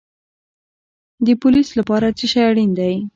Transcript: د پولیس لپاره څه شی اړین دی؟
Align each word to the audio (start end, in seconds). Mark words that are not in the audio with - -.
د 1.25 1.27
پولیس 1.41 1.69
لپاره 1.79 2.07
څه 2.17 2.25
شی 2.31 2.41
اړین 2.49 2.71
دی؟ 2.79 2.95